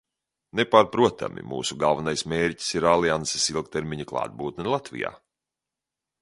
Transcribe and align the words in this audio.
Nepārprotami, 0.59 1.43
mūsu 1.51 1.77
galvenais 1.83 2.23
mērķis 2.33 2.71
ir 2.79 2.87
alianses 2.93 3.45
ilgtermiņa 3.55 4.09
klātbūtne 4.13 4.67
Latvijā. 4.75 5.15